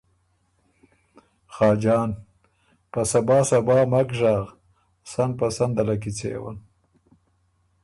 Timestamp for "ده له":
5.75-5.95